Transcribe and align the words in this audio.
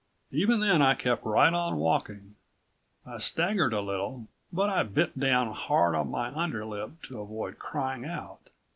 Even 0.31 0.61
then 0.61 0.81
I 0.81 0.95
kept 0.95 1.23
right 1.27 1.53
on 1.53 1.77
walking. 1.77 2.33
I 3.05 3.19
staggered 3.19 3.71
a 3.71 3.81
little 3.81 4.27
but 4.51 4.67
I 4.67 4.81
bit 4.81 5.19
down 5.19 5.51
hard 5.51 5.93
on 5.93 6.09
my 6.09 6.29
underlip 6.35 7.03
to 7.03 7.21
avoid 7.21 7.59
crying 7.59 8.03
out. 8.03 8.49